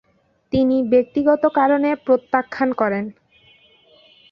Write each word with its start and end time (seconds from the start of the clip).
তিনি 0.53 0.77
ব্যক্তিগত 0.83 1.43
কারণে 1.55 1.89
প্রত্যাখান 2.05 2.69
করেন। 2.73 3.05